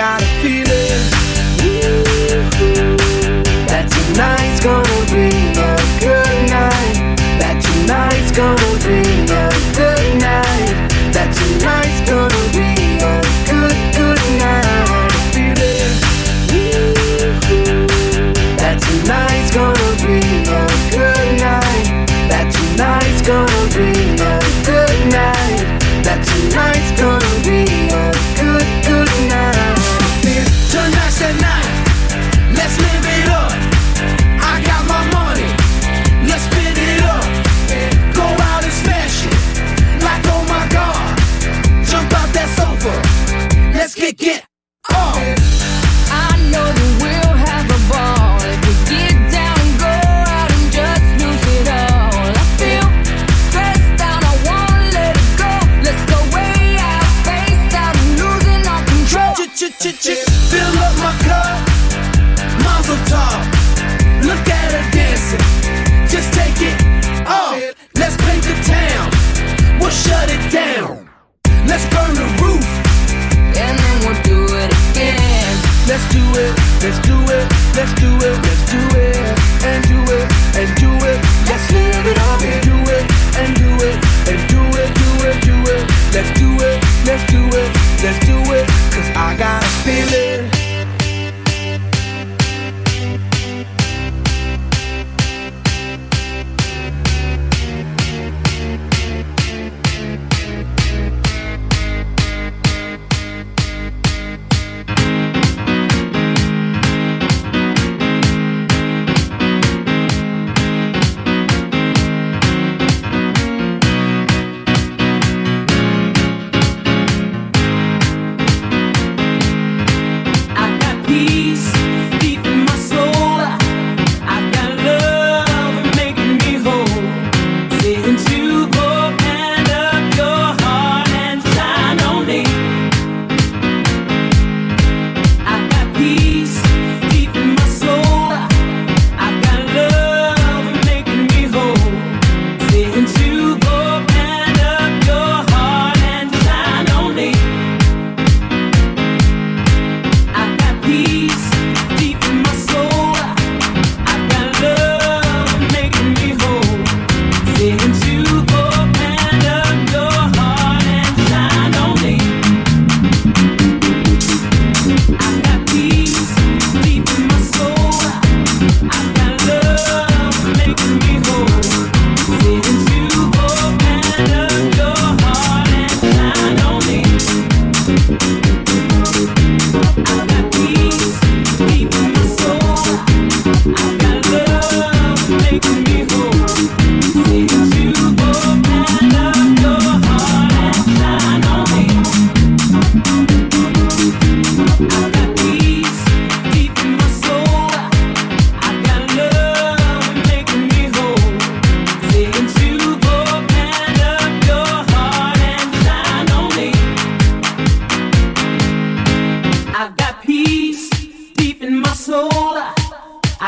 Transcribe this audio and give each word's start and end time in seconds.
got 0.00 0.22
a 0.22 0.26
feeling 0.40 0.69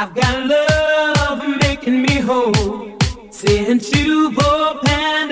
I've 0.03 0.13
got 0.17 0.47
love 0.49 1.61
making 1.61 2.03
me 2.03 2.19
whole. 2.19 2.99
Saying 3.31 3.83
you 3.95 4.33
for 4.33 4.81
Panda. 4.81 5.32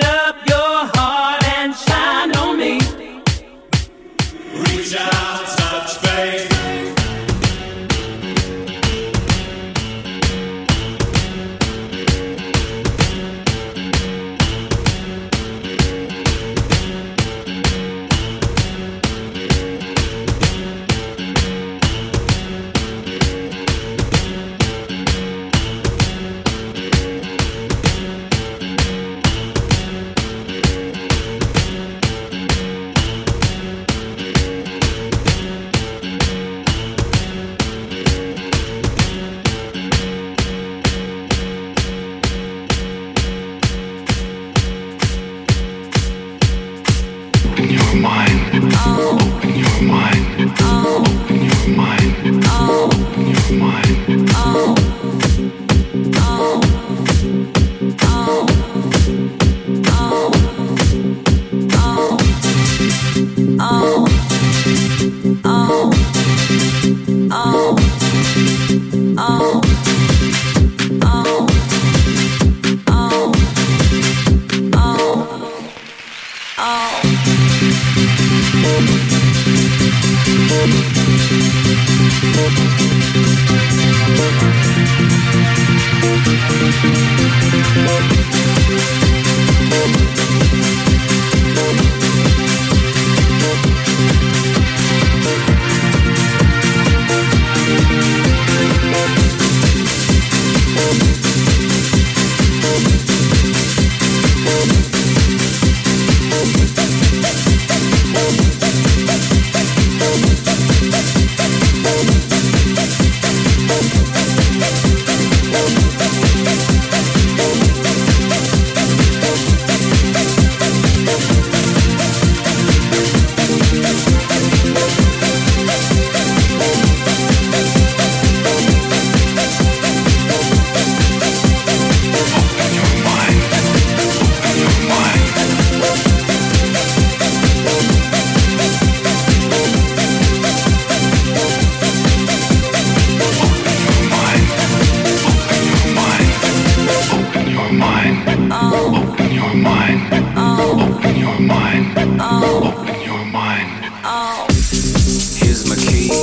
of 47.93 47.99
mine. 47.99 48.30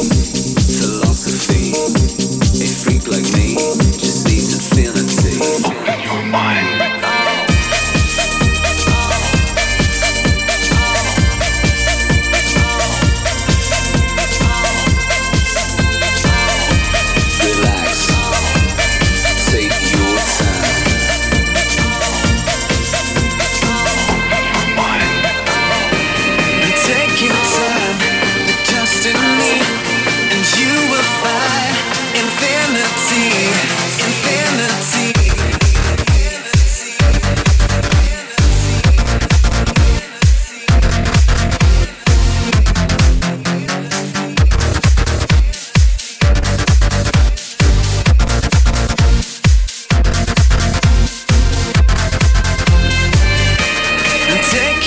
Thank 0.00 0.12
you. 0.15 0.28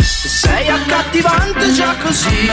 Sei 0.00 0.68
accattivante 0.68 1.72
già 1.72 1.94
così. 2.02 2.50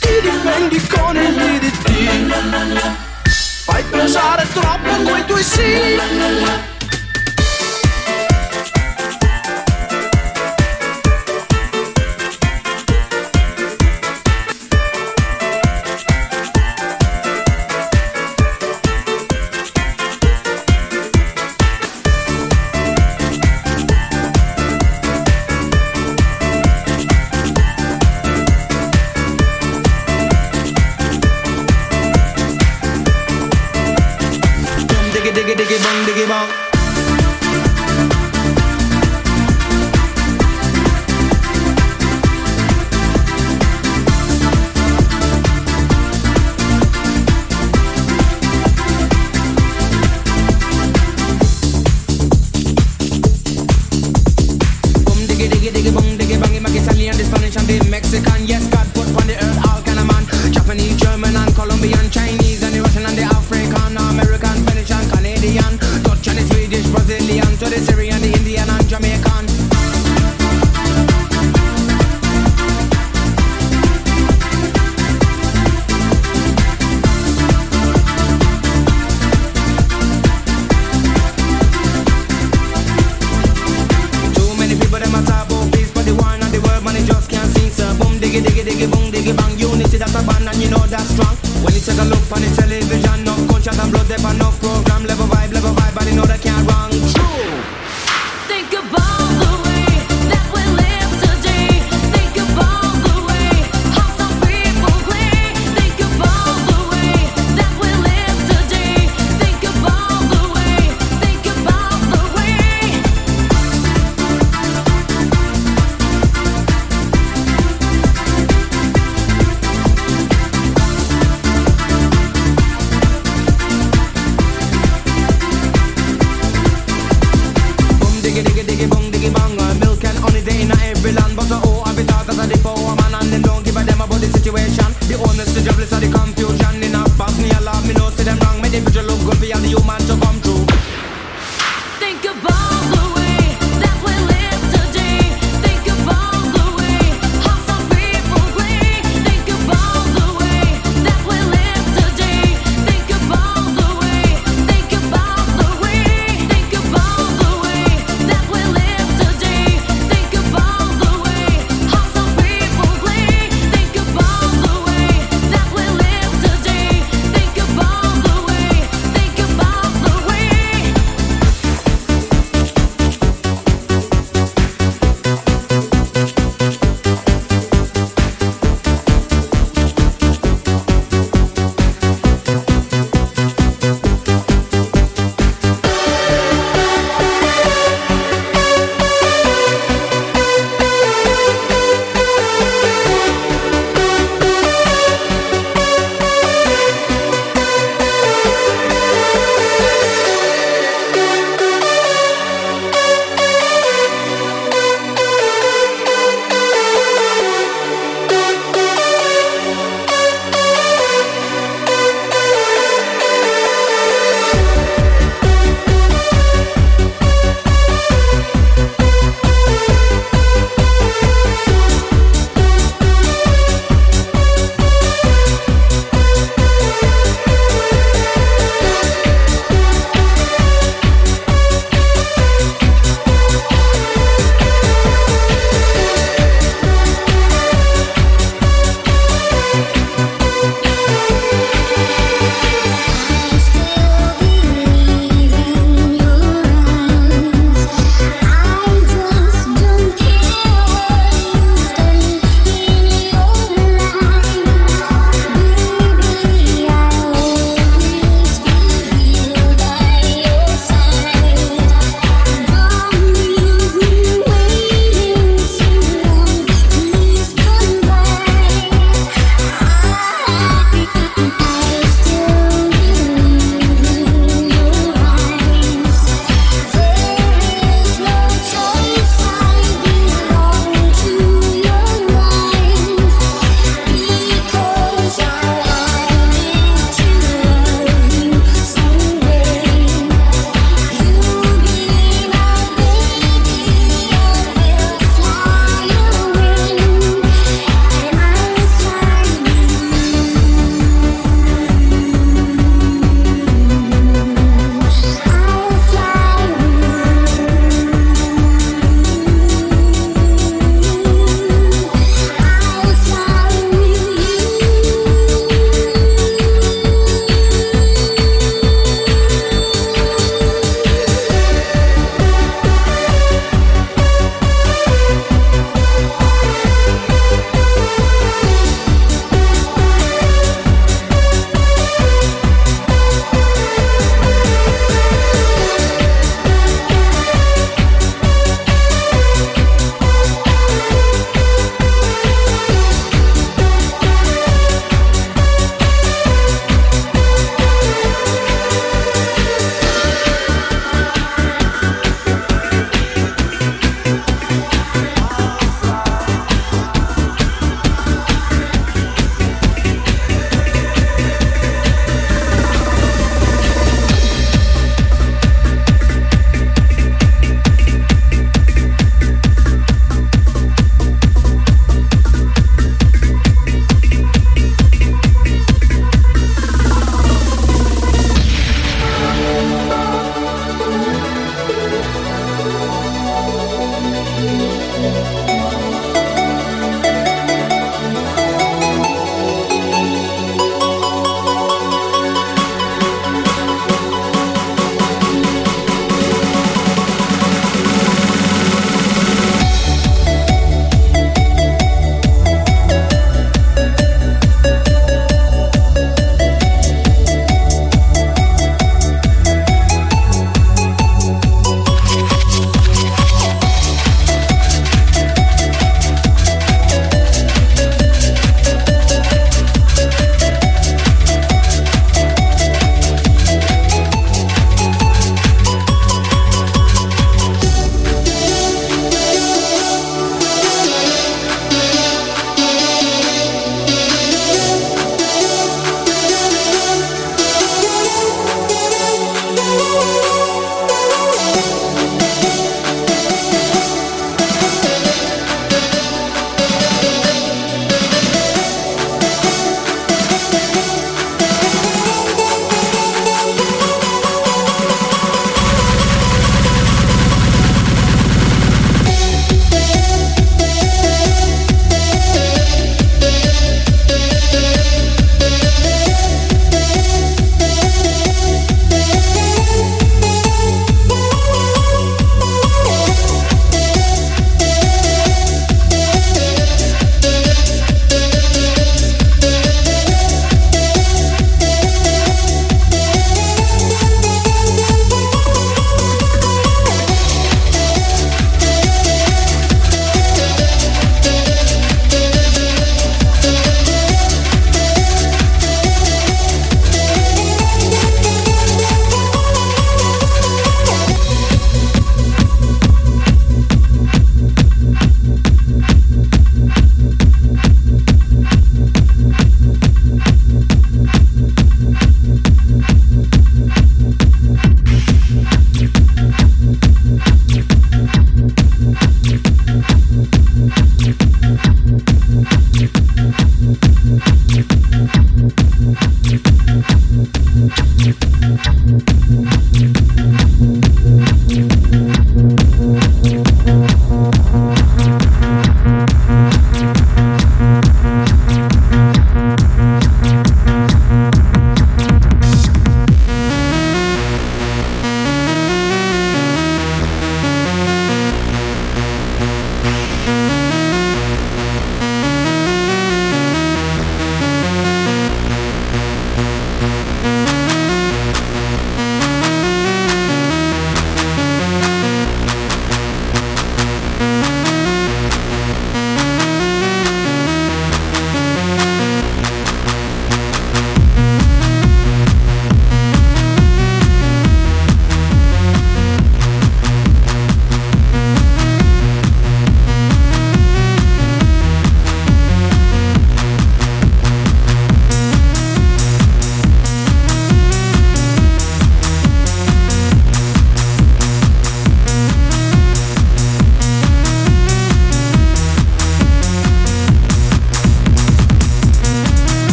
Ti 0.00 0.20
difendi 0.22 0.86
con 0.86 1.16
il 1.16 1.34
DDT 1.34 1.88
Fai 3.64 3.82
pensare 3.90 4.46
troppo 4.52 4.90
a 4.90 4.96
quei 5.04 5.24
tuoi 5.26 5.42
sì. 5.42 6.77